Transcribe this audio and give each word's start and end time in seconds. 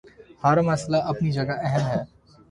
ہر 0.43 0.57
مسئلہ 0.61 0.97
اپنی 1.11 1.31
جگہ 1.31 1.55
اہم 1.63 1.83
ہے۔ 1.87 2.01